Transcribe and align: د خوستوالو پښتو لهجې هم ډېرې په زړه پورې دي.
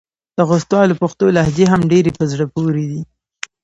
د 0.37 0.39
خوستوالو 0.49 0.99
پښتو 1.01 1.25
لهجې 1.35 1.65
هم 1.71 1.81
ډېرې 1.91 2.11
په 2.17 2.23
زړه 2.31 2.45
پورې 2.53 2.83
دي. 2.91 3.01